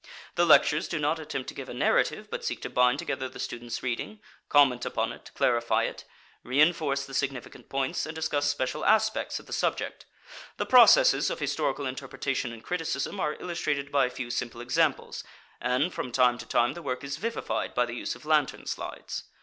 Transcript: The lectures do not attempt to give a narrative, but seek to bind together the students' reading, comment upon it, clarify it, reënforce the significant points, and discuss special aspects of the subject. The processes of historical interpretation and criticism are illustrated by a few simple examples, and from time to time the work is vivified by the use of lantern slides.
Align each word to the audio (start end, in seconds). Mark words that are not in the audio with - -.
The 0.33 0.47
lectures 0.47 0.87
do 0.87 0.97
not 0.97 1.19
attempt 1.19 1.47
to 1.49 1.53
give 1.53 1.69
a 1.69 1.75
narrative, 1.75 2.27
but 2.31 2.43
seek 2.43 2.59
to 2.63 2.71
bind 2.71 2.97
together 2.97 3.29
the 3.29 3.37
students' 3.39 3.83
reading, 3.83 4.19
comment 4.49 4.83
upon 4.83 5.11
it, 5.13 5.29
clarify 5.35 5.83
it, 5.83 6.05
reënforce 6.43 7.05
the 7.05 7.13
significant 7.13 7.69
points, 7.69 8.07
and 8.07 8.15
discuss 8.15 8.49
special 8.49 8.83
aspects 8.83 9.39
of 9.39 9.45
the 9.45 9.53
subject. 9.53 10.07
The 10.57 10.65
processes 10.65 11.29
of 11.29 11.37
historical 11.37 11.85
interpretation 11.85 12.51
and 12.51 12.63
criticism 12.63 13.19
are 13.19 13.35
illustrated 13.39 13.91
by 13.91 14.07
a 14.07 14.09
few 14.09 14.31
simple 14.31 14.59
examples, 14.59 15.23
and 15.59 15.93
from 15.93 16.11
time 16.11 16.39
to 16.39 16.47
time 16.47 16.73
the 16.73 16.81
work 16.81 17.03
is 17.03 17.17
vivified 17.17 17.75
by 17.75 17.85
the 17.85 17.93
use 17.93 18.15
of 18.15 18.25
lantern 18.25 18.65
slides. 18.65 19.25